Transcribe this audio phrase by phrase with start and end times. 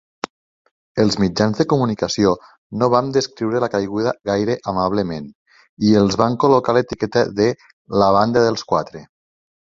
[1.01, 2.29] Els mitjans de comunicació
[2.83, 5.27] no van descriure la caiguda gaire amablement,
[5.89, 7.51] i els van col·locar l'etiqueta de
[8.05, 9.03] la "Banda dels quatre".